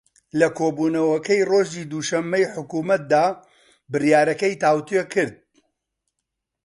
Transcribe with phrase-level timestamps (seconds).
[0.39, 3.25] لە کۆبوونەوەکەی ڕۆژی دووشەممەی حکوومەتدا
[3.91, 5.35] بڕیارەکەی تاووتوێ کرد